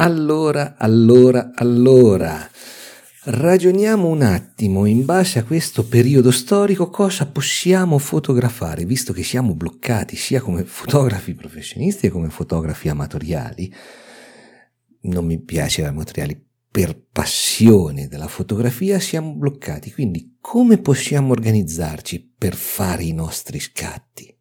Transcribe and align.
Allora, 0.00 0.76
allora, 0.78 1.50
allora, 1.56 2.48
ragioniamo 3.24 4.06
un 4.06 4.22
attimo 4.22 4.86
in 4.86 5.04
base 5.04 5.40
a 5.40 5.44
questo 5.44 5.84
periodo 5.84 6.30
storico 6.30 6.88
cosa 6.88 7.26
possiamo 7.26 7.98
fotografare, 7.98 8.84
visto 8.84 9.12
che 9.12 9.24
siamo 9.24 9.56
bloccati 9.56 10.14
sia 10.14 10.40
come 10.40 10.62
fotografi 10.62 11.34
professionisti 11.34 12.02
che 12.02 12.10
come 12.10 12.30
fotografi 12.30 12.88
amatoriali. 12.88 13.74
Non 15.00 15.24
mi 15.24 15.42
piace 15.42 15.84
amatoriali, 15.84 16.46
per 16.70 16.96
passione 17.10 18.06
della 18.06 18.28
fotografia 18.28 19.00
siamo 19.00 19.34
bloccati, 19.34 19.92
quindi 19.92 20.36
come 20.40 20.78
possiamo 20.78 21.32
organizzarci 21.32 22.34
per 22.38 22.54
fare 22.54 23.02
i 23.02 23.12
nostri 23.12 23.58
scatti? 23.58 24.37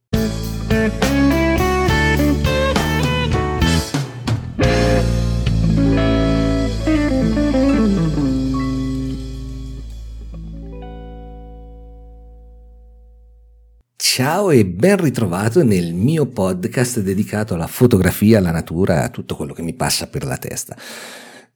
Ciao 14.19 14.49
e 14.49 14.65
ben 14.65 14.97
ritrovato 14.97 15.63
nel 15.63 15.93
mio 15.93 16.25
podcast 16.25 17.01
dedicato 17.01 17.53
alla 17.53 17.67
fotografia, 17.67 18.39
alla 18.39 18.49
natura 18.49 19.03
a 19.03 19.09
tutto 19.09 19.35
quello 19.35 19.53
che 19.53 19.61
mi 19.61 19.75
passa 19.75 20.07
per 20.07 20.25
la 20.25 20.37
testa. 20.37 20.75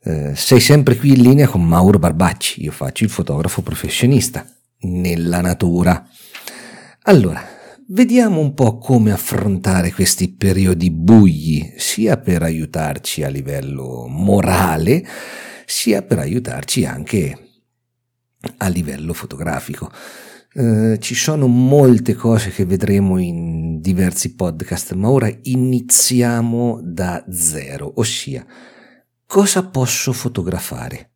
Eh, 0.04 0.36
sei 0.36 0.60
sempre 0.60 0.96
qui 0.96 1.14
in 1.14 1.24
linea 1.24 1.48
con 1.48 1.66
Mauro 1.66 1.98
Barbacci, 1.98 2.62
io 2.62 2.72
faccio 2.72 3.04
il 3.04 3.10
fotografo 3.10 3.64
professionista 3.64 4.46
nella 4.82 5.42
natura. 5.42 6.08
Allora, 7.06 7.44
vediamo 7.88 8.40
un 8.40 8.54
po' 8.54 8.78
come 8.78 9.12
affrontare 9.12 9.92
questi 9.92 10.30
periodi 10.30 10.92
bui, 10.92 11.74
sia 11.78 12.18
per 12.18 12.44
aiutarci 12.44 13.24
a 13.24 13.30
livello 13.30 14.06
morale, 14.08 15.04
sia 15.66 16.04
per 16.04 16.20
aiutarci 16.20 16.86
anche 16.86 17.38
a 18.58 18.68
livello 18.68 19.14
fotografico. 19.14 19.92
Eh, 20.54 20.98
ci 21.00 21.16
sono 21.16 21.48
molte 21.48 22.14
cose 22.14 22.50
che 22.50 22.66
vedremo 22.66 23.18
in 23.18 23.80
diversi 23.80 24.36
podcast, 24.36 24.94
ma 24.94 25.10
ora 25.10 25.32
iniziamo 25.44 26.82
da 26.84 27.24
zero, 27.30 27.94
ossia 27.96 28.46
cosa 29.26 29.66
posso 29.70 30.12
fotografare? 30.12 31.12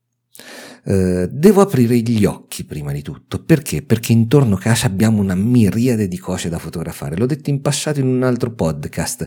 Uh, 0.85 1.27
devo 1.31 1.61
aprire 1.61 1.97
gli 1.97 2.25
occhi 2.25 2.63
prima 2.63 2.91
di 2.91 3.01
tutto. 3.01 3.43
Perché? 3.43 3.81
Perché 3.81 4.13
intorno 4.13 4.55
a 4.55 4.59
casa 4.59 4.85
abbiamo 4.85 5.19
una 5.19 5.33
miriade 5.33 6.07
di 6.07 6.19
cose 6.19 6.47
da 6.47 6.59
fotografare. 6.59 7.17
L'ho 7.17 7.25
detto 7.25 7.49
in 7.49 7.59
passato 7.59 7.99
in 7.99 8.05
un 8.05 8.21
altro 8.21 8.53
podcast. 8.53 9.25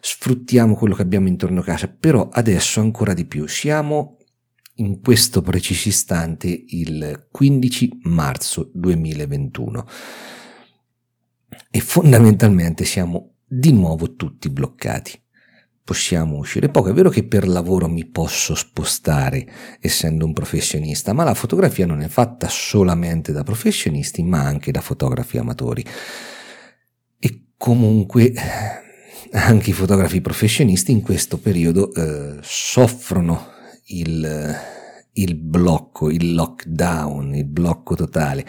Sfruttiamo 0.00 0.74
quello 0.74 0.94
che 0.94 1.02
abbiamo 1.02 1.28
intorno 1.28 1.60
a 1.60 1.64
casa, 1.64 1.88
però 1.88 2.28
adesso 2.32 2.80
ancora 2.80 3.12
di 3.12 3.26
più. 3.26 3.46
Siamo 3.46 4.16
in 4.76 5.00
questo 5.00 5.40
preciso 5.40 5.88
istante 5.88 6.64
il 6.68 7.28
15 7.30 8.00
marzo 8.04 8.70
2021 8.72 9.86
e 11.70 11.80
fondamentalmente 11.80 12.84
siamo 12.84 13.34
di 13.46 13.72
nuovo 13.72 14.14
tutti 14.16 14.48
bloccati. 14.50 15.20
Possiamo 15.84 16.38
uscire 16.38 16.70
poco, 16.70 16.88
è 16.88 16.92
vero 16.94 17.10
che 17.10 17.24
per 17.24 17.46
lavoro 17.46 17.88
mi 17.88 18.06
posso 18.06 18.54
spostare 18.54 19.46
essendo 19.80 20.24
un 20.24 20.32
professionista, 20.32 21.12
ma 21.12 21.24
la 21.24 21.34
fotografia 21.34 21.84
non 21.84 22.00
è 22.00 22.08
fatta 22.08 22.48
solamente 22.48 23.32
da 23.32 23.42
professionisti, 23.42 24.22
ma 24.22 24.40
anche 24.40 24.72
da 24.72 24.80
fotografi 24.80 25.36
amatori. 25.36 25.84
E 27.18 27.48
comunque 27.58 28.32
anche 29.32 29.70
i 29.70 29.74
fotografi 29.74 30.20
professionisti 30.22 30.90
in 30.90 31.02
questo 31.02 31.38
periodo 31.38 31.92
eh, 31.92 32.38
soffrono 32.40 33.53
il, 33.86 34.56
il 35.12 35.34
blocco, 35.34 36.10
il 36.10 36.34
lockdown, 36.34 37.34
il 37.34 37.44
blocco 37.44 37.94
totale. 37.94 38.46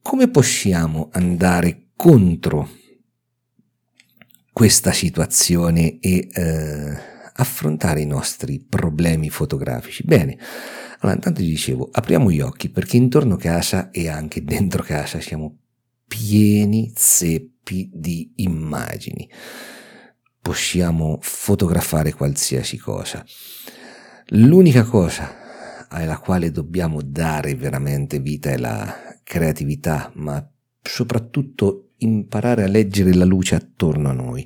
Come 0.00 0.28
possiamo 0.28 1.08
andare 1.12 1.88
contro 1.96 2.68
questa 4.52 4.92
situazione 4.92 5.98
e 5.98 6.28
eh, 6.30 6.96
affrontare 7.34 8.00
i 8.00 8.06
nostri 8.06 8.60
problemi 8.60 9.30
fotografici? 9.30 10.04
Bene, 10.04 10.38
allora 11.00 11.16
intanto 11.16 11.40
ti 11.40 11.48
dicevo, 11.48 11.88
apriamo 11.90 12.30
gli 12.30 12.40
occhi 12.40 12.70
perché 12.70 12.96
intorno 12.96 13.34
a 13.34 13.38
casa 13.38 13.90
e 13.90 14.08
anche 14.08 14.44
dentro 14.44 14.82
casa 14.82 15.20
siamo 15.20 15.58
pieni 16.06 16.92
zeppi 16.94 17.90
di 17.92 18.32
immagini 18.36 19.28
possiamo 20.44 21.16
fotografare 21.22 22.12
qualsiasi 22.12 22.76
cosa. 22.76 23.24
L'unica 24.36 24.82
cosa 24.82 25.86
alla 25.90 26.18
quale 26.18 26.50
dobbiamo 26.50 27.02
dare 27.02 27.54
veramente 27.54 28.18
vita 28.18 28.50
è 28.50 28.56
la 28.56 29.16
creatività, 29.22 30.10
ma 30.16 30.44
soprattutto 30.82 31.90
imparare 31.98 32.64
a 32.64 32.66
leggere 32.66 33.14
la 33.14 33.24
luce 33.24 33.54
attorno 33.54 34.08
a 34.08 34.12
noi. 34.12 34.44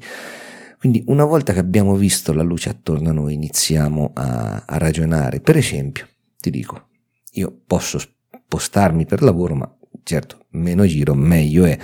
Quindi 0.79 1.03
una 1.07 1.25
volta 1.25 1.55
che 1.55 1.61
abbiamo 1.61 1.97
visto 1.97 2.35
la 2.35 2.43
luce 2.43 2.69
attorno 2.69 3.09
a 3.09 3.13
noi 3.15 3.33
iniziamo 3.33 4.11
a, 4.13 4.65
a 4.67 4.77
ragionare. 4.77 5.41
Per 5.41 5.57
esempio, 5.57 6.07
ti 6.39 6.51
dico, 6.51 6.89
io 7.33 7.63
posso 7.67 7.99
spostarmi 7.99 9.07
per 9.07 9.23
lavoro, 9.23 9.55
ma 9.55 9.77
certo, 10.03 10.49
meno 10.51 10.85
giro 10.85 11.15
meglio 11.15 11.65
è, 11.65 11.79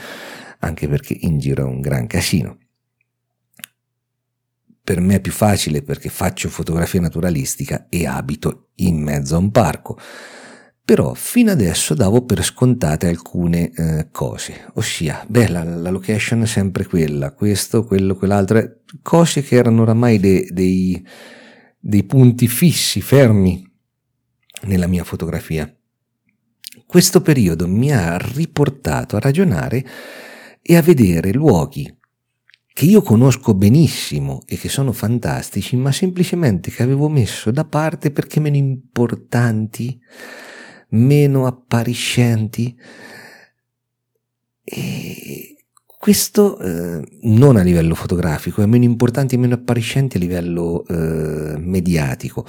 anche 0.58 0.88
perché 0.88 1.16
in 1.20 1.38
giro 1.38 1.62
è 1.62 1.66
un 1.66 1.80
gran 1.80 2.06
casino 2.06 2.58
per 4.84 5.00
me 5.00 5.14
è 5.14 5.20
più 5.20 5.32
facile 5.32 5.82
perché 5.82 6.10
faccio 6.10 6.50
fotografia 6.50 7.00
naturalistica 7.00 7.86
e 7.88 8.06
abito 8.06 8.68
in 8.76 9.02
mezzo 9.02 9.34
a 9.34 9.38
un 9.38 9.50
parco. 9.50 9.98
Però 10.84 11.14
fino 11.14 11.50
adesso 11.50 11.94
davo 11.94 12.26
per 12.26 12.44
scontate 12.44 13.08
alcune 13.08 13.72
eh, 13.72 14.08
cose, 14.10 14.70
ossia, 14.74 15.24
beh, 15.26 15.48
la, 15.48 15.64
la, 15.64 15.88
location 15.88 16.42
è 16.42 16.46
sempre 16.46 16.84
quella, 16.84 17.32
questo, 17.32 17.84
quello, 17.84 18.14
quell'altro, 18.14 18.82
cose 19.00 19.42
che 19.42 19.56
erano 19.56 19.80
oramai 19.80 20.20
de, 20.20 20.46
dei, 20.50 21.02
dei 21.78 22.04
punti 22.04 22.46
fissi, 22.46 23.00
fermi 23.00 23.66
nella 24.64 24.86
mia 24.86 25.04
fotografia. 25.04 25.74
Questo 26.84 27.22
periodo 27.22 27.66
mi 27.66 27.90
ha 27.90 28.18
riportato 28.18 29.16
a 29.16 29.20
ragionare 29.20 29.82
e 30.60 30.76
a 30.76 30.82
vedere 30.82 31.32
luoghi 31.32 31.90
che 32.74 32.86
io 32.86 33.02
conosco 33.02 33.54
benissimo 33.54 34.42
e 34.46 34.58
che 34.58 34.68
sono 34.68 34.90
fantastici, 34.90 35.76
ma 35.76 35.92
semplicemente 35.92 36.72
che 36.72 36.82
avevo 36.82 37.08
messo 37.08 37.52
da 37.52 37.64
parte 37.64 38.10
perché 38.10 38.40
meno 38.40 38.56
importanti, 38.56 39.96
meno 40.88 41.46
appariscenti. 41.46 42.76
E 44.64 45.56
questo 45.86 46.58
eh, 46.58 47.00
non 47.22 47.56
a 47.56 47.62
livello 47.62 47.94
fotografico, 47.94 48.60
è 48.60 48.66
meno 48.66 48.84
importanti 48.84 49.36
e 49.36 49.38
meno 49.38 49.54
appariscenti 49.54 50.16
a 50.16 50.20
livello 50.20 50.84
eh, 50.88 51.56
mediatico. 51.56 52.44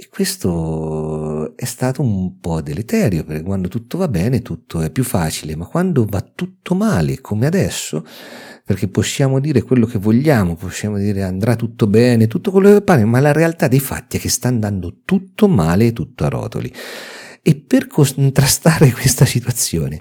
E 0.00 0.08
questo 0.08 1.54
è 1.58 1.66
stato 1.66 2.00
un 2.00 2.38
po' 2.40 2.62
deleterio, 2.62 3.22
perché 3.22 3.42
quando 3.42 3.68
tutto 3.68 3.98
va 3.98 4.08
bene 4.08 4.40
tutto 4.40 4.80
è 4.80 4.88
più 4.90 5.04
facile, 5.04 5.56
ma 5.56 5.66
quando 5.66 6.06
va 6.06 6.22
tutto 6.22 6.74
male, 6.74 7.20
come 7.20 7.44
adesso, 7.44 8.02
perché 8.64 8.88
possiamo 8.88 9.40
dire 9.40 9.60
quello 9.60 9.84
che 9.84 9.98
vogliamo, 9.98 10.56
possiamo 10.56 10.96
dire 10.96 11.22
andrà 11.22 11.54
tutto 11.54 11.86
bene, 11.86 12.28
tutto 12.28 12.50
quello 12.50 12.72
che 12.72 12.80
pare, 12.80 13.04
ma 13.04 13.20
la 13.20 13.32
realtà 13.32 13.68
dei 13.68 13.78
fatti 13.78 14.16
è 14.16 14.20
che 14.20 14.30
sta 14.30 14.48
andando 14.48 15.02
tutto 15.04 15.48
male 15.48 15.88
e 15.88 15.92
tutto 15.92 16.24
a 16.24 16.30
rotoli. 16.30 16.72
E 17.42 17.56
per 17.56 17.86
contrastare 17.86 18.90
questa 18.96 19.26
situazione 19.26 20.00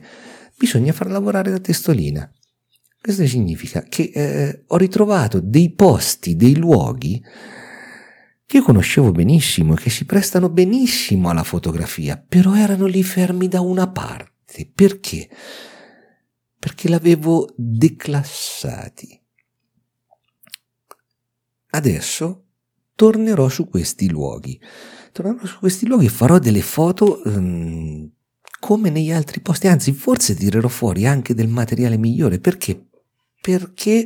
bisogna 0.58 0.94
far 0.94 1.12
lavorare 1.12 1.52
la 1.52 1.60
testolina. 1.60 2.32
Questo 3.02 3.28
significa 3.28 3.82
che 3.82 4.12
eh, 4.14 4.64
ho 4.66 4.78
ritrovato 4.78 5.42
dei 5.42 5.74
posti, 5.74 6.38
dei 6.38 6.56
luoghi 6.56 7.22
che 8.50 8.58
io 8.58 8.64
conoscevo 8.64 9.12
benissimo 9.12 9.76
e 9.76 9.78
che 9.78 9.92
si 9.92 10.06
prestano 10.06 10.50
benissimo 10.50 11.30
alla 11.30 11.44
fotografia, 11.44 12.18
però 12.18 12.56
erano 12.56 12.88
lì 12.88 13.04
fermi 13.04 13.48
da 13.48 13.62
una 13.62 13.88
parte. 13.88 14.68
Perché? 14.74 15.30
perché 16.60 16.90
l'avevo 16.90 17.48
declassati. 17.56 19.18
Adesso 21.72 22.46
tornerò 22.96 23.48
su 23.48 23.70
questi 23.70 24.10
luoghi. 24.10 24.60
Tornerò 25.14 25.46
su 25.46 25.60
questi 25.60 25.88
luoghi 25.88 26.08
e 26.08 26.10
farò 26.10 26.38
delle 26.38 26.62
foto 26.62 27.22
um, 27.24 28.12
come 28.60 28.90
negli 28.90 29.12
altri 29.12 29.40
posti, 29.40 29.68
anzi 29.68 29.94
forse 29.94 30.36
tirerò 30.36 30.68
fuori 30.68 31.08
anche 31.08 31.34
del 31.34 31.48
materiale 31.48 31.98
migliore. 31.98 32.40
Perché? 32.40 32.88
Perché 33.40 34.06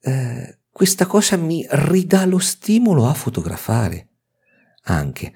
eh, 0.00 0.58
questa 0.78 1.06
cosa 1.06 1.36
mi 1.36 1.66
ridà 1.68 2.24
lo 2.24 2.38
stimolo 2.38 3.08
a 3.08 3.12
fotografare 3.12 4.10
anche, 4.84 5.32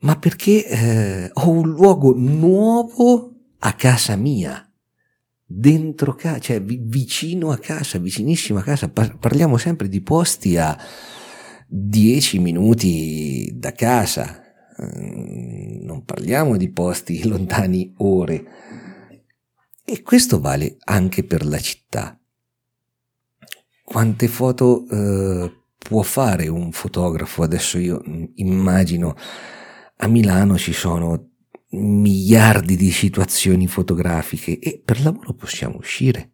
ma 0.00 0.18
perché 0.18 0.66
eh, 0.66 1.30
ho 1.32 1.48
un 1.48 1.70
luogo 1.70 2.12
nuovo 2.14 3.32
a 3.60 3.72
casa 3.72 4.14
mia 4.14 4.70
dentro 5.46 6.14
casa, 6.14 6.38
cioè 6.38 6.60
vicino 6.62 7.50
a 7.50 7.56
casa, 7.56 7.96
vicinissimo 7.96 8.58
a 8.58 8.62
casa, 8.62 8.90
parliamo 8.90 9.56
sempre 9.56 9.88
di 9.88 10.02
posti 10.02 10.58
a 10.58 10.78
10 11.66 12.38
minuti 12.38 13.52
da 13.54 13.72
casa, 13.72 14.38
mm, 14.82 15.82
non 15.82 16.04
parliamo 16.04 16.58
di 16.58 16.70
posti 16.70 17.26
lontani 17.26 17.94
ore. 18.00 18.44
E 19.82 20.02
questo 20.02 20.40
vale 20.40 20.76
anche 20.84 21.24
per 21.24 21.46
la 21.46 21.58
città. 21.58 22.21
Quante 23.92 24.26
foto 24.26 24.86
eh, 24.88 25.52
può 25.76 26.00
fare 26.00 26.48
un 26.48 26.72
fotografo? 26.72 27.42
Adesso 27.42 27.76
io 27.76 28.02
immagino 28.36 29.14
a 29.96 30.06
Milano 30.06 30.56
ci 30.56 30.72
sono 30.72 31.32
miliardi 31.72 32.76
di 32.76 32.90
situazioni 32.90 33.66
fotografiche 33.66 34.58
e 34.58 34.80
per 34.82 35.02
lavoro 35.02 35.34
possiamo 35.34 35.76
uscire. 35.76 36.30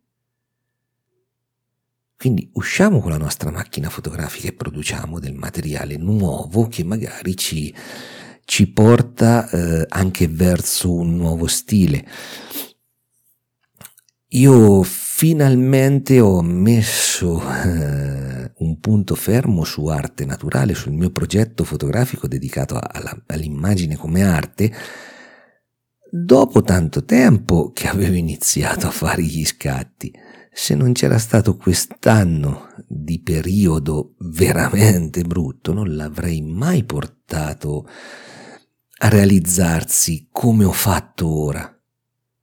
Quindi 2.17 2.49
usciamo 2.53 3.01
con 3.01 3.11
la 3.11 3.19
nostra 3.19 3.51
macchina 3.51 3.91
fotografica 3.91 4.47
e 4.47 4.53
produciamo 4.53 5.19
del 5.19 5.35
materiale 5.35 5.97
nuovo 5.97 6.69
che 6.69 6.85
magari 6.85 7.37
ci, 7.37 7.75
ci 8.45 8.71
porta 8.71 9.51
eh, 9.51 9.85
anche 9.89 10.29
verso 10.29 10.93
un 10.93 11.17
nuovo 11.17 11.49
stile. 11.49 12.07
Io 14.33 14.85
finalmente 15.19 16.21
ho 16.21 16.43
messo 16.43 17.41
eh, 17.41 18.53
un 18.59 18.79
punto 18.79 19.17
fermo 19.17 19.65
su 19.65 19.87
arte 19.87 20.25
naturale, 20.25 20.75
sul 20.75 20.93
mio 20.93 21.11
progetto 21.11 21.65
fotografico 21.65 22.29
dedicato 22.29 22.79
alla, 22.81 23.21
all'immagine 23.27 23.97
come 23.97 24.23
arte, 24.23 24.73
dopo 26.09 26.63
tanto 26.63 27.05
tempo 27.05 27.73
che 27.73 27.89
avevo 27.89 28.15
iniziato 28.15 28.87
a 28.87 28.93
fare 28.93 29.25
gli 29.25 29.45
scatti 29.45 30.13
se 30.53 30.77
non 30.77 30.93
c'era 30.93 31.19
stato 31.19 31.57
quest'anno 31.57 32.69
di 32.87 33.21
periodo 33.21 34.15
veramente 34.19 35.23
brutto, 35.23 35.73
non 35.73 35.97
l'avrei 35.97 36.43
mai 36.43 36.85
portato 36.85 37.89
a 38.99 39.09
realizzarsi 39.09 40.29
come 40.31 40.65
ho 40.65 40.73
fatto 40.73 41.27
ora. 41.27 41.78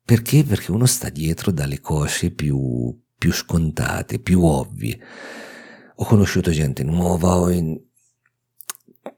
Perché? 0.06 0.44
Perché 0.44 0.72
uno 0.72 0.86
sta 0.86 1.10
dietro 1.10 1.52
dalle 1.52 1.81
cose 1.81 2.30
più, 2.31 2.96
più 3.18 3.34
scontate, 3.34 4.19
più 4.19 4.44
ovvie. 4.44 5.00
Ho 5.96 6.06
conosciuto 6.06 6.52
gente 6.52 6.84
nuova, 6.84 7.36
ho 7.36 7.50
in... 7.50 7.75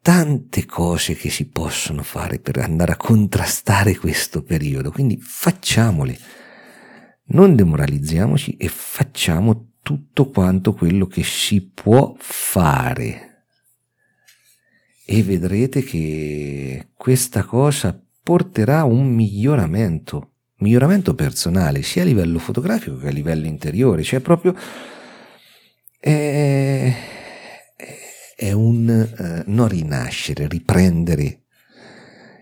tante 0.01 0.65
cose 0.65 1.15
che 1.15 1.29
si 1.29 1.49
possono 1.49 2.03
fare 2.03 2.39
per 2.39 2.59
andare 2.59 2.93
a 2.93 2.97
contrastare 2.97 3.97
questo 3.97 4.41
periodo, 4.43 4.91
quindi 4.91 5.19
facciamole 5.19 6.17
non 7.29 7.55
demoralizziamoci 7.55 8.55
e 8.55 8.69
facciamo 8.69 9.71
tutto 9.81 10.29
quanto 10.29 10.73
quello 10.73 11.07
che 11.07 11.23
si 11.23 11.61
può 11.61 12.15
fare. 12.17 13.45
E 15.05 15.23
vedrete 15.23 15.83
che 15.83 16.89
questa 16.93 17.43
cosa 17.43 17.99
porterà 18.21 18.83
un 18.83 19.13
miglioramento, 19.13 20.35
miglioramento 20.57 21.15
personale, 21.15 21.81
sia 21.81 22.01
a 22.01 22.05
livello 22.05 22.39
fotografico 22.39 22.97
che 22.97 23.07
a 23.07 23.11
livello 23.11 23.47
interiore, 23.47 24.03
cioè 24.03 24.19
proprio 24.19 24.55
è, 25.99 26.93
è 28.35 28.51
un 28.51 28.89
eh, 28.89 29.43
non 29.45 29.67
rinascere, 29.67 30.47
riprendere 30.47 31.41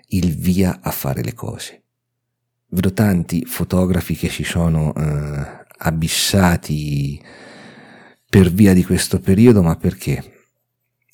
il 0.09 0.35
via 0.35 0.79
a 0.81 0.91
fare 0.91 1.23
le 1.23 1.33
cose 1.33 1.79
vedo 2.75 2.93
tanti 2.93 3.45
fotografi 3.45 4.15
che 4.15 4.29
si 4.29 4.43
sono 4.43 4.93
eh, 4.93 5.65
abissati 5.77 7.21
per 8.29 8.51
via 8.51 8.73
di 8.73 8.83
questo 8.83 9.19
periodo, 9.19 9.63
ma 9.63 9.75
perché? 9.77 10.33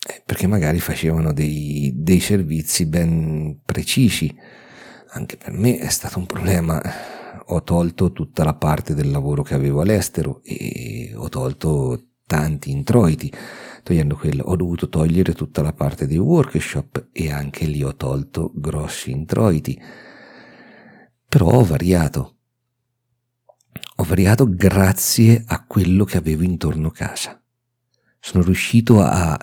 Eh, 0.07 0.21
perché 0.25 0.47
magari 0.47 0.79
facevano 0.79 1.31
dei, 1.31 1.93
dei 1.95 2.19
servizi 2.19 2.87
ben 2.87 3.59
precisi. 3.63 4.35
Anche 5.13 5.37
per 5.37 5.51
me 5.51 5.77
è 5.77 5.89
stato 5.89 6.19
un 6.19 6.25
problema. 6.25 6.81
Ho 7.47 7.63
tolto 7.63 8.11
tutta 8.11 8.43
la 8.43 8.53
parte 8.53 8.93
del 8.93 9.11
lavoro 9.11 9.43
che 9.43 9.53
avevo 9.53 9.81
all'estero 9.81 10.41
e 10.43 11.13
ho 11.15 11.29
tolto 11.29 12.01
tanti 12.25 12.71
introiti. 12.71 13.31
Togliendo 13.83 14.15
quello, 14.15 14.43
ho 14.43 14.55
dovuto 14.55 14.89
togliere 14.89 15.33
tutta 15.33 15.61
la 15.61 15.73
parte 15.73 16.07
dei 16.07 16.17
workshop 16.17 17.07
e 17.11 17.31
anche 17.31 17.65
lì 17.65 17.83
ho 17.83 17.95
tolto 17.95 18.51
grossi 18.53 19.11
introiti 19.11 19.81
però 21.31 21.47
ho 21.47 21.63
variato. 21.63 22.35
Ho 23.95 24.03
variato 24.03 24.53
grazie 24.53 25.41
a 25.47 25.63
quello 25.65 26.03
che 26.03 26.17
avevo 26.17 26.43
intorno 26.43 26.89
a 26.89 26.91
casa. 26.91 27.41
Sono 28.19 28.43
riuscito 28.43 29.01
a 29.01 29.39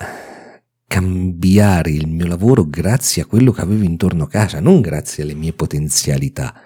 cambiare 0.89 1.91
il 1.91 2.07
mio 2.07 2.25
lavoro 2.25 2.65
grazie 2.67 3.21
a 3.21 3.25
quello 3.27 3.51
che 3.51 3.61
avevo 3.61 3.83
intorno 3.83 4.23
a 4.23 4.27
casa, 4.27 4.59
non 4.59 4.81
grazie 4.81 5.21
alle 5.21 5.35
mie 5.35 5.53
potenzialità. 5.53 6.59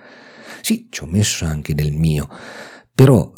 Sì, 0.61 0.87
ci 0.89 1.03
ho 1.03 1.07
messo 1.07 1.43
anche 1.43 1.75
del 1.75 1.91
mio, 1.91 2.29
però 2.95 3.33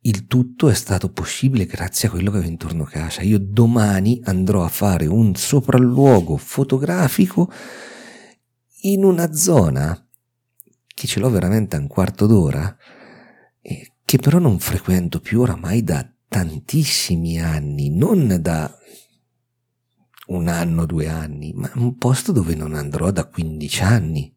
il 0.00 0.26
tutto 0.26 0.70
è 0.70 0.74
stato 0.74 1.12
possibile 1.12 1.66
grazie 1.66 2.08
a 2.08 2.10
quello 2.10 2.30
che 2.30 2.38
avevo 2.38 2.50
intorno 2.50 2.84
a 2.84 2.88
casa. 2.88 3.20
Io 3.20 3.38
domani 3.38 4.18
andrò 4.24 4.64
a 4.64 4.68
fare 4.68 5.04
un 5.04 5.34
sopralluogo 5.34 6.38
fotografico 6.38 7.52
in 8.84 9.04
una 9.04 9.34
zona 9.34 10.08
che 10.86 11.06
ce 11.06 11.20
l'ho 11.20 11.28
veramente 11.28 11.76
a 11.76 11.80
un 11.80 11.86
quarto 11.86 12.26
d'ora, 12.26 12.74
che 13.60 14.18
però 14.18 14.38
non 14.38 14.58
frequento 14.58 15.20
più 15.20 15.42
oramai 15.42 15.84
da 15.84 16.10
tantissimi 16.28 17.38
anni, 17.38 17.90
non 17.90 18.38
da 18.40 18.74
un 20.28 20.48
anno, 20.48 20.86
due 20.86 21.08
anni, 21.08 21.52
ma 21.54 21.70
un 21.74 21.96
posto 21.96 22.32
dove 22.32 22.54
non 22.54 22.74
andrò 22.74 23.10
da 23.10 23.26
15 23.26 23.82
anni, 23.82 24.34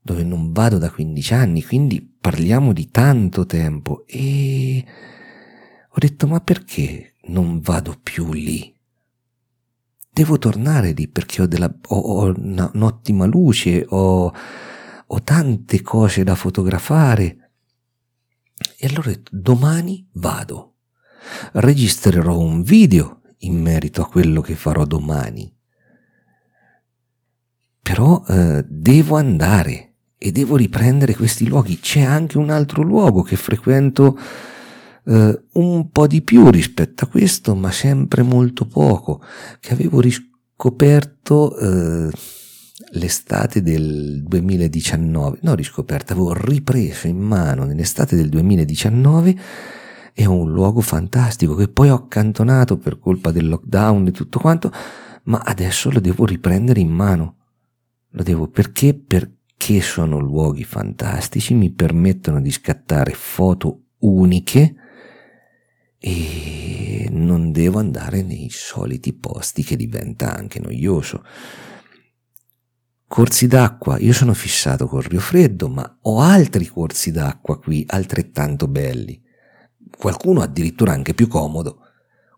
dove 0.00 0.22
non 0.22 0.52
vado 0.52 0.78
da 0.78 0.90
15 0.90 1.34
anni, 1.34 1.64
quindi 1.64 2.00
parliamo 2.00 2.72
di 2.72 2.90
tanto 2.90 3.46
tempo 3.46 4.04
e 4.06 4.84
ho 5.88 5.98
detto 5.98 6.26
ma 6.26 6.40
perché 6.40 7.14
non 7.28 7.60
vado 7.60 7.98
più 8.02 8.32
lì? 8.32 8.74
Devo 10.10 10.38
tornare 10.38 10.92
lì 10.92 11.08
perché 11.08 11.42
ho, 11.42 11.46
della, 11.46 11.74
ho, 11.88 11.96
ho 11.96 12.34
una, 12.36 12.70
un'ottima 12.72 13.26
luce, 13.26 13.84
ho 13.88 14.32
ho 15.08 15.22
tante 15.22 15.82
cose 15.82 16.24
da 16.24 16.34
fotografare. 16.34 17.50
E 18.78 18.86
allora 18.86 19.12
domani 19.30 20.08
vado. 20.12 20.74
Registrerò 21.52 22.38
un 22.38 22.62
video 22.62 23.20
in 23.38 23.60
merito 23.60 24.02
a 24.02 24.08
quello 24.08 24.40
che 24.40 24.54
farò 24.54 24.84
domani. 24.84 25.52
Però 27.82 28.24
eh, 28.28 28.64
devo 28.68 29.16
andare 29.16 29.94
e 30.18 30.32
devo 30.32 30.56
riprendere 30.56 31.14
questi 31.14 31.46
luoghi. 31.46 31.78
C'è 31.78 32.02
anche 32.02 32.38
un 32.38 32.50
altro 32.50 32.82
luogo 32.82 33.22
che 33.22 33.36
frequento 33.36 34.18
eh, 35.04 35.42
un 35.52 35.90
po' 35.90 36.06
di 36.06 36.22
più 36.22 36.50
rispetto 36.50 37.04
a 37.04 37.08
questo, 37.08 37.54
ma 37.54 37.70
sempre 37.70 38.22
molto 38.22 38.66
poco, 38.66 39.22
che 39.60 39.72
avevo 39.72 40.00
riscoperto 40.00 41.56
eh, 41.56 42.10
l'estate 42.90 43.62
del 43.62 44.22
2019, 44.24 45.38
no 45.42 45.54
riscoperta, 45.54 46.12
avevo 46.12 46.32
ripreso 46.34 47.06
in 47.06 47.18
mano 47.18 47.64
nell'estate 47.64 48.16
del 48.16 48.28
2019 48.28 49.36
è 50.16 50.24
un 50.24 50.50
luogo 50.50 50.80
fantastico 50.80 51.54
che 51.54 51.68
poi 51.68 51.90
ho 51.90 51.94
accantonato 51.94 52.78
per 52.78 52.98
colpa 52.98 53.30
del 53.32 53.50
lockdown 53.50 54.06
e 54.06 54.12
tutto 54.12 54.38
quanto, 54.38 54.72
ma 55.24 55.42
adesso 55.44 55.90
lo 55.90 56.00
devo 56.00 56.24
riprendere 56.24 56.80
in 56.80 56.88
mano. 56.88 57.36
Lo 58.12 58.22
devo 58.22 58.48
perché? 58.48 58.94
Perché 58.94 59.82
sono 59.82 60.18
luoghi 60.18 60.64
fantastici, 60.64 61.52
mi 61.52 61.70
permettono 61.70 62.40
di 62.40 62.50
scattare 62.50 63.12
foto 63.12 63.88
uniche 63.98 64.74
e 65.98 67.08
non 67.10 67.52
devo 67.52 67.78
andare 67.78 68.22
nei 68.22 68.48
soliti 68.48 69.12
posti 69.12 69.62
che 69.62 69.76
diventa 69.76 70.34
anche 70.34 70.60
noioso. 70.60 71.22
Corsi 73.06 73.46
d'acqua, 73.46 73.98
io 73.98 74.14
sono 74.14 74.32
fissato 74.32 74.86
col 74.86 75.02
Rio 75.02 75.20
Freddo, 75.20 75.68
ma 75.68 75.98
ho 76.00 76.20
altri 76.20 76.64
corsi 76.64 77.10
d'acqua 77.10 77.58
qui 77.58 77.84
altrettanto 77.86 78.66
belli. 78.66 79.24
Qualcuno 79.98 80.42
addirittura 80.42 80.92
anche 80.92 81.14
più 81.14 81.28
comodo, 81.28 81.80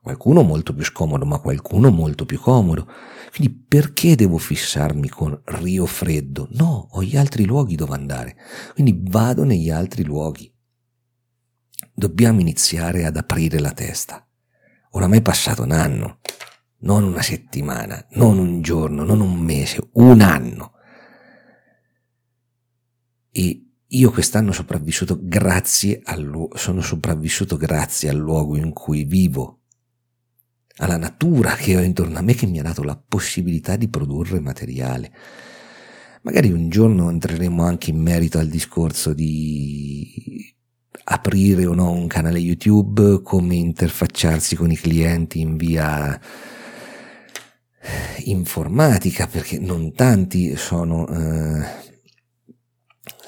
qualcuno 0.03 0.43
molto 0.43 0.75
più 0.75 0.85
scomodo, 0.85 1.25
ma 1.25 1.39
qualcuno 1.39 1.91
molto 1.91 2.25
più 2.25 2.41
comodo. 2.41 2.89
Quindi 3.35 3.55
perché 3.55 4.17
devo 4.17 4.39
fissarmi 4.39 5.09
con 5.09 5.41
Rio 5.45 5.87
Freddo? 5.87 6.49
No, 6.53 6.89
ho 6.93 7.03
gli 7.03 7.17
altri 7.17 7.45
luoghi 7.45 7.75
dove 7.75 7.95
andare. 7.95 8.37
Quindi 8.73 8.99
vado 9.09 9.45
negli 9.45 9.71
altri 9.71 10.05
luoghi. 10.05 10.53
Dobbiamo 11.93 12.41
iniziare 12.41 13.05
ad 13.05 13.17
aprire 13.17 13.59
la 13.59 13.73
testa. 13.73 14.25
Oramai 14.93 15.19
è 15.19 15.23
passato 15.23 15.63
un 15.63 15.73
anno 15.73 16.21
non 16.81 17.03
una 17.03 17.23
settimana, 17.23 18.05
non 18.11 18.39
un 18.39 18.63
giorno, 18.63 19.03
non 19.03 19.21
un 19.21 19.37
mese, 19.39 19.89
un 19.95 20.21
anno. 20.21 20.75
E 23.31 23.68
io 23.93 24.11
quest'anno 24.11 24.53
sopravvissuto 24.53 25.19
grazie 25.21 26.01
al, 26.05 26.49
sono 26.55 26.83
sopravvissuto 26.83 27.57
grazie 27.57 28.11
al 28.11 28.17
luogo 28.17 28.57
in 28.57 28.73
cui 28.73 29.05
vivo. 29.05 29.61
alla 30.81 30.97
natura 30.97 31.55
che 31.55 31.77
ho 31.77 31.81
intorno 31.81 32.19
a 32.19 32.23
me 32.23 32.35
che 32.35 32.47
mi 32.47 32.61
ha 32.61 32.63
dato 32.63 32.85
la 32.85 32.97
possibilità 32.97 33.75
di 33.77 33.89
produrre 33.89 34.39
materiale. 34.41 35.13
Magari 36.23 36.53
un 36.53 36.69
giorno 36.69 37.11
entreremo 37.11 37.65
anche 37.65 37.91
in 37.91 38.01
merito 38.01 38.39
al 38.39 38.47
discorso 38.49 39.13
di 39.13 40.55
aprire 41.05 41.67
o 41.67 41.75
no 41.75 41.91
un 41.91 42.07
canale 42.07 42.39
YouTube, 42.39 43.23
come 43.23 43.57
interfacciarsi 43.57 44.55
con 44.55 44.71
i 44.71 44.77
clienti 44.77 45.41
in 45.41 45.57
via 45.57 46.21
informatica, 48.25 49.27
perché 49.27 49.59
non 49.59 49.93
tanti 49.95 50.55
sono 50.57 51.09
eh, 51.09 51.88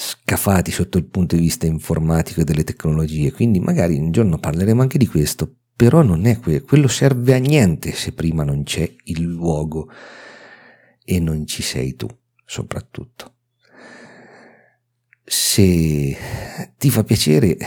scafati 0.03 0.71
sotto 0.71 0.97
il 0.97 1.05
punto 1.05 1.37
di 1.37 1.43
vista 1.43 1.67
informatico 1.67 2.41
e 2.41 2.45
delle 2.45 2.65
tecnologie, 2.65 3.33
quindi 3.33 3.61
magari 3.61 3.99
un 3.99 4.11
giorno 4.11 4.39
parleremo 4.39 4.81
anche 4.81 4.97
di 4.97 5.07
questo, 5.07 5.57
però 5.77 6.01
non 6.01 6.25
è 6.25 6.39
quello, 6.39 6.63
quello 6.63 6.89
serve 6.89 7.35
a 7.35 7.39
niente 7.39 7.93
se 7.93 8.13
prima 8.13 8.43
non 8.43 8.63
c'è 8.63 8.91
il 9.05 9.21
luogo 9.21 9.91
e 11.05 11.21
non 11.21 11.47
ci 11.47 11.63
sei 11.63 11.97
tu, 11.97 12.09
soprattutto. 12.47 13.35
Se 15.23 16.17
ti 16.79 16.91
fa 16.91 17.05
piacere, 17.05 17.59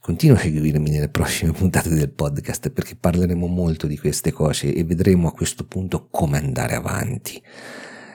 continua 0.00 0.36
a 0.36 0.40
seguirmi 0.40 0.90
nelle 0.90 1.08
prossime 1.08 1.50
puntate 1.58 1.88
del 1.88 2.12
podcast 2.12 2.70
perché 2.70 2.94
parleremo 2.94 3.48
molto 3.48 3.88
di 3.88 3.98
queste 3.98 4.30
cose 4.30 4.72
e 4.72 4.84
vedremo 4.84 5.26
a 5.26 5.32
questo 5.32 5.64
punto 5.64 6.06
come 6.08 6.38
andare 6.38 6.76
avanti. 6.76 7.42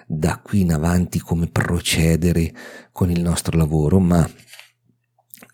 Da 0.07 0.39
qui 0.39 0.61
in 0.61 0.71
avanti 0.71 1.19
come 1.19 1.47
procedere 1.47 2.53
con 2.91 3.09
il 3.09 3.21
nostro 3.21 3.57
lavoro, 3.57 3.99
ma 3.99 4.29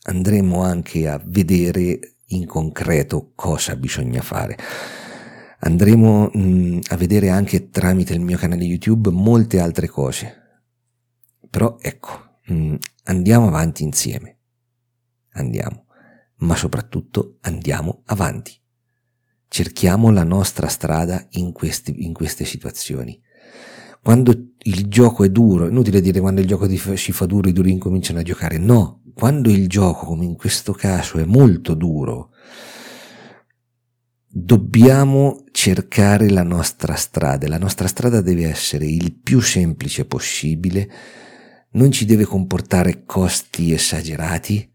andremo 0.03 0.61
anche 0.61 1.07
a 1.07 1.21
vedere 1.23 2.15
in 2.27 2.45
concreto 2.45 3.31
cosa 3.35 3.75
bisogna 3.75 4.21
fare. 4.21 4.57
Andremo 5.59 6.29
mh, 6.33 6.79
a 6.89 6.95
vedere 6.97 7.29
anche 7.29 7.69
tramite 7.69 8.13
il 8.13 8.19
mio 8.19 8.37
canale 8.37 8.63
YouTube 8.63 9.09
molte 9.11 9.59
altre 9.59 9.87
cose. 9.87 10.35
Però 11.49 11.77
ecco, 11.79 12.39
mh, 12.45 12.75
andiamo 13.03 13.47
avanti 13.47 13.83
insieme. 13.83 14.37
Andiamo, 15.33 15.85
ma 16.37 16.55
soprattutto 16.55 17.37
andiamo 17.41 18.01
avanti. 18.05 18.59
Cerchiamo 19.47 20.09
la 20.11 20.23
nostra 20.23 20.67
strada 20.67 21.25
in, 21.31 21.51
questi, 21.51 22.03
in 22.05 22.13
queste 22.13 22.43
situazioni. 22.43 23.21
Quando 24.03 24.53
il 24.63 24.87
gioco 24.87 25.23
è 25.23 25.29
duro, 25.29 25.67
inutile 25.67 26.01
dire 26.01 26.19
quando 26.19 26.41
il 26.41 26.47
gioco 26.47 26.67
si 26.95 27.11
fa 27.11 27.25
duro 27.25 27.49
i 27.49 27.53
duri 27.53 27.71
incominciano 27.71 28.19
a 28.19 28.23
giocare, 28.23 28.57
no, 28.57 29.01
quando 29.13 29.49
il 29.49 29.67
gioco, 29.67 30.07
come 30.07 30.25
in 30.25 30.35
questo 30.35 30.73
caso, 30.73 31.19
è 31.19 31.25
molto 31.25 31.75
duro, 31.75 32.31
dobbiamo 34.27 35.43
cercare 35.51 36.29
la 36.29 36.43
nostra 36.43 36.95
strada. 36.95 37.47
La 37.47 37.57
nostra 37.59 37.87
strada 37.87 38.21
deve 38.21 38.47
essere 38.47 38.85
il 38.85 39.13
più 39.13 39.39
semplice 39.39 40.05
possibile, 40.05 40.89
non 41.73 41.91
ci 41.91 42.05
deve 42.05 42.25
comportare 42.25 43.03
costi 43.05 43.71
esagerati 43.71 44.70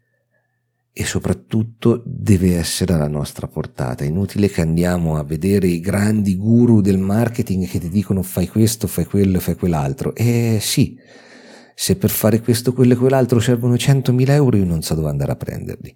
e 0.99 1.05
soprattutto 1.05 2.01
deve 2.03 2.57
essere 2.57 2.93
alla 2.93 3.07
nostra 3.07 3.47
portata. 3.47 4.03
È 4.03 4.07
inutile 4.07 4.49
che 4.49 4.61
andiamo 4.61 5.15
a 5.17 5.23
vedere 5.23 5.67
i 5.67 5.79
grandi 5.79 6.35
guru 6.35 6.81
del 6.81 6.97
marketing 6.97 7.67
che 7.67 7.77
ti 7.77 7.89
dicono 7.89 8.23
fai 8.23 8.47
questo, 8.47 8.87
fai 8.87 9.05
quello, 9.05 9.39
fai 9.39 9.55
quell'altro. 9.55 10.15
Eh 10.15 10.57
sì, 10.59 10.97
se 11.75 11.97
per 11.97 12.09
fare 12.09 12.41
questo, 12.41 12.73
quello 12.73 12.93
e 12.93 12.95
quell'altro 12.95 13.39
servono 13.39 13.75
100.000 13.75 14.29
euro, 14.31 14.57
io 14.57 14.65
non 14.65 14.81
so 14.81 14.95
dove 14.95 15.09
andare 15.09 15.33
a 15.33 15.35
prenderli. 15.35 15.95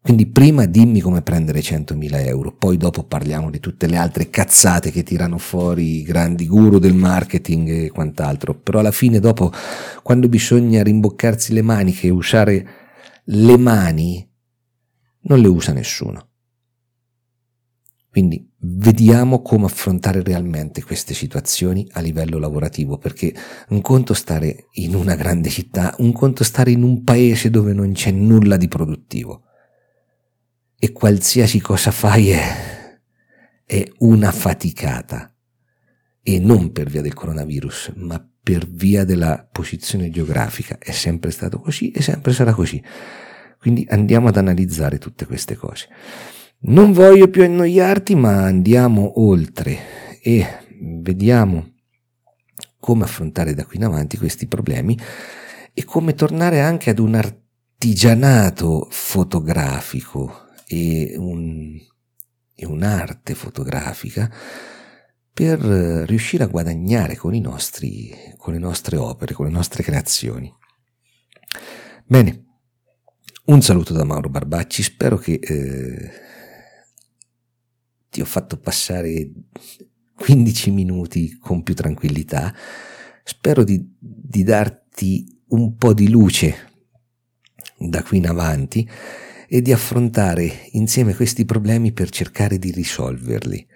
Quindi 0.00 0.26
prima 0.26 0.64
dimmi 0.66 1.00
come 1.00 1.22
prendere 1.22 1.58
100.000 1.58 2.24
euro, 2.24 2.52
poi 2.52 2.76
dopo 2.76 3.02
parliamo 3.02 3.50
di 3.50 3.58
tutte 3.58 3.88
le 3.88 3.96
altre 3.96 4.30
cazzate 4.30 4.92
che 4.92 5.02
tirano 5.02 5.38
fuori 5.38 5.98
i 5.98 6.02
grandi 6.04 6.46
guru 6.46 6.78
del 6.78 6.94
marketing 6.94 7.68
e 7.68 7.90
quant'altro. 7.90 8.54
Però 8.54 8.78
alla 8.78 8.92
fine 8.92 9.18
dopo, 9.18 9.50
quando 10.04 10.28
bisogna 10.28 10.84
rimboccarsi 10.84 11.52
le 11.52 11.62
maniche 11.62 12.06
e 12.06 12.10
usare 12.10 12.81
le 13.24 13.56
mani, 13.56 14.28
non 15.20 15.40
le 15.40 15.48
usa 15.48 15.72
nessuno. 15.72 16.28
Quindi 18.12 18.46
vediamo 18.58 19.40
come 19.40 19.64
affrontare 19.64 20.22
realmente 20.22 20.82
queste 20.82 21.14
situazioni 21.14 21.88
a 21.92 22.00
livello 22.00 22.38
lavorativo, 22.38 22.98
perché 22.98 23.34
un 23.70 23.80
conto 23.80 24.12
stare 24.12 24.66
in 24.72 24.94
una 24.94 25.14
grande 25.14 25.48
città, 25.48 25.94
un 26.00 26.12
conto 26.12 26.44
stare 26.44 26.72
in 26.72 26.82
un 26.82 27.04
paese 27.04 27.48
dove 27.48 27.72
non 27.72 27.92
c'è 27.92 28.10
nulla 28.10 28.58
di 28.58 28.68
produttivo. 28.68 29.44
E 30.78 30.92
qualsiasi 30.92 31.58
cosa 31.60 31.90
fai 31.90 32.30
è, 32.30 33.00
è 33.64 33.90
una 34.00 34.30
faticata. 34.30 35.34
E 36.22 36.38
non 36.38 36.70
per 36.70 36.90
via 36.90 37.00
del 37.00 37.14
coronavirus, 37.14 37.92
ma 37.96 38.31
per 38.42 38.66
via 38.68 39.04
della 39.04 39.46
posizione 39.50 40.10
geografica. 40.10 40.78
È 40.78 40.90
sempre 40.90 41.30
stato 41.30 41.60
così 41.60 41.90
e 41.90 42.02
sempre 42.02 42.32
sarà 42.32 42.52
così. 42.52 42.82
Quindi 43.58 43.86
andiamo 43.88 44.28
ad 44.28 44.36
analizzare 44.36 44.98
tutte 44.98 45.26
queste 45.26 45.54
cose. 45.54 45.88
Non 46.64 46.92
voglio 46.92 47.28
più 47.28 47.44
annoiarti, 47.44 48.14
ma 48.14 48.44
andiamo 48.44 49.20
oltre 49.20 50.20
e 50.20 50.46
vediamo 50.80 51.70
come 52.78 53.04
affrontare 53.04 53.54
da 53.54 53.64
qui 53.64 53.76
in 53.76 53.84
avanti 53.84 54.16
questi 54.16 54.48
problemi 54.48 54.98
e 55.72 55.84
come 55.84 56.14
tornare 56.14 56.60
anche 56.60 56.90
ad 56.90 56.98
un 56.98 57.14
artigianato 57.14 58.88
fotografico 58.90 60.48
e, 60.66 61.14
un, 61.16 61.78
e 62.54 62.66
un'arte 62.66 63.34
fotografica 63.34 64.28
per 65.32 65.58
riuscire 65.60 66.44
a 66.44 66.48
guadagnare 66.48 67.16
con, 67.16 67.34
nostri, 67.36 68.12
con 68.36 68.52
le 68.52 68.58
nostre 68.58 68.96
opere, 68.96 69.34
con 69.34 69.46
le 69.46 69.52
nostre 69.52 69.82
creazioni. 69.82 70.52
Bene, 72.04 72.44
un 73.44 73.62
saluto 73.62 73.92
da 73.94 74.04
Mauro 74.04 74.28
Barbacci, 74.28 74.82
spero 74.82 75.16
che 75.16 75.38
eh, 75.40 76.10
ti 78.10 78.20
ho 78.20 78.26
fatto 78.26 78.58
passare 78.58 79.32
15 80.14 80.70
minuti 80.70 81.38
con 81.38 81.62
più 81.62 81.74
tranquillità. 81.74 82.54
Spero 83.24 83.64
di, 83.64 83.96
di 83.98 84.42
darti 84.42 85.42
un 85.48 85.76
po' 85.76 85.94
di 85.94 86.10
luce 86.10 86.70
da 87.78 88.02
qui 88.02 88.18
in 88.18 88.28
avanti 88.28 88.88
e 89.48 89.60
di 89.60 89.72
affrontare 89.72 90.68
insieme 90.72 91.14
questi 91.14 91.44
problemi 91.44 91.92
per 91.92 92.10
cercare 92.10 92.58
di 92.58 92.70
risolverli. 92.70 93.66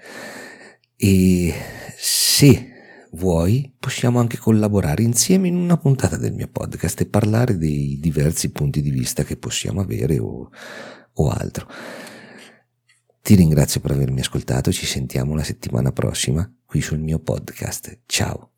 E 0.97 1.55
se 1.97 2.75
vuoi, 3.13 3.75
possiamo 3.79 4.19
anche 4.19 4.39
collaborare 4.39 5.03
insieme 5.03 5.49
in 5.49 5.57
una 5.57 5.77
puntata 5.77 6.17
del 6.17 6.33
mio 6.33 6.49
podcast 6.49 7.01
e 7.01 7.07
parlare 7.07 7.59
dei 7.59 7.99
diversi 8.01 8.51
punti 8.51 8.81
di 8.81 8.91
vista 8.91 9.23
che 9.23 9.37
possiamo 9.37 9.81
avere 9.81 10.19
o, 10.19 10.51
o 11.13 11.29
altro. 11.29 11.69
Ti 13.23 13.35
ringrazio 13.35 13.81
per 13.81 13.91
avermi 13.91 14.21
ascoltato, 14.21 14.73
ci 14.73 14.87
sentiamo 14.87 15.35
la 15.35 15.43
settimana 15.43 15.93
prossima 15.93 16.51
qui 16.65 16.81
sul 16.81 17.01
mio 17.01 17.19
podcast. 17.19 18.03
Ciao! 18.07 18.53